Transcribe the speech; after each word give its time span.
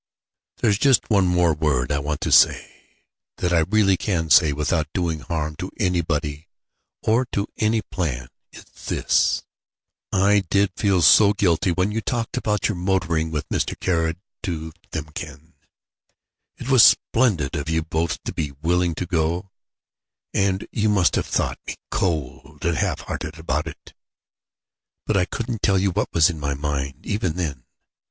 "There's 0.57 0.79
just 0.79 1.11
one 1.11 1.27
more 1.27 1.53
word 1.53 1.91
I 1.91 1.99
want 1.99 2.21
to 2.21 2.31
say, 2.31 2.71
that 3.37 3.53
I 3.53 3.59
really 3.69 3.97
can 3.97 4.31
say 4.31 4.51
without 4.51 4.91
doing 4.95 5.19
harm 5.19 5.55
to 5.57 5.69
anybody 5.77 6.47
or 7.03 7.23
to 7.33 7.45
any 7.59 7.83
plan. 7.83 8.29
It's 8.51 8.85
this. 8.89 9.43
I 10.11 10.39
did 10.49 10.71
feel 10.75 11.03
so 11.03 11.33
guilty 11.33 11.69
when 11.71 11.91
you 11.91 12.01
talked 12.01 12.35
about 12.35 12.67
your 12.67 12.77
motoring 12.77 13.29
with 13.29 13.47
Mr. 13.49 13.79
Caird 13.79 14.17
to 14.41 14.71
Tlemcen. 14.91 15.53
It 16.57 16.67
was 16.71 16.81
splendid 16.81 17.55
of 17.55 17.69
you 17.69 17.83
both 17.83 18.23
to 18.23 18.33
be 18.33 18.53
willing 18.63 18.95
to 18.95 19.05
go, 19.05 19.51
and 20.33 20.67
you 20.71 20.89
must 20.89 21.15
have 21.15 21.27
thought 21.27 21.59
me 21.67 21.75
cold 21.91 22.65
and 22.65 22.75
half 22.75 23.01
hearted 23.01 23.37
about 23.37 23.67
it. 23.67 23.93
But 25.05 25.15
I 25.15 25.25
couldn't 25.25 25.61
tell 25.61 25.77
you 25.77 25.91
what 25.91 26.11
was 26.11 26.27
in 26.27 26.39
my 26.39 26.55
mind, 26.55 27.05
even 27.05 27.33
then. 27.35 27.65